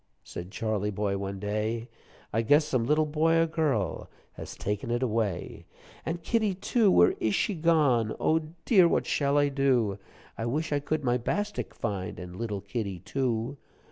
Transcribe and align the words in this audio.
Said 0.23 0.49
Charley 0.49 0.89
boy 0.89 1.19
one 1.19 1.37
day; 1.37 1.87
"I 2.33 2.41
guess 2.41 2.65
some 2.65 2.87
little 2.87 3.05
boy 3.05 3.35
or 3.37 3.45
girl 3.45 4.09
Has 4.31 4.55
taken 4.55 4.89
it 4.89 5.03
away. 5.03 5.67
"An' 6.07 6.17
kittie, 6.23 6.55
too 6.55 6.89
where 6.89 7.13
ish 7.19 7.35
she 7.35 7.53
gone? 7.53 8.15
Oh, 8.19 8.39
dear, 8.65 8.87
what 8.87 9.05
I 9.05 9.07
shall 9.09 9.49
do? 9.51 9.99
I 10.39 10.47
wish 10.47 10.73
I 10.73 10.79
could 10.79 11.03
my 11.03 11.19
bastik 11.19 11.75
find, 11.75 12.19
An' 12.19 12.33
little 12.39 12.61
kittie, 12.61 12.97
too. 12.97 13.57